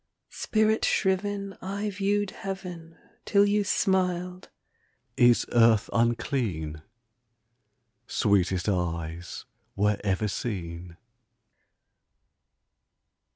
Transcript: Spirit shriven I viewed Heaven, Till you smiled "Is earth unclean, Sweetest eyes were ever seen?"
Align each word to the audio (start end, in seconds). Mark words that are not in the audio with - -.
Spirit 0.33 0.83
shriven 0.83 1.55
I 1.61 1.91
viewed 1.91 2.31
Heaven, 2.31 2.97
Till 3.23 3.45
you 3.45 3.63
smiled 3.63 4.49
"Is 5.15 5.45
earth 5.51 5.91
unclean, 5.93 6.81
Sweetest 8.07 8.67
eyes 8.67 9.45
were 9.75 9.99
ever 10.03 10.27
seen?" 10.27 10.97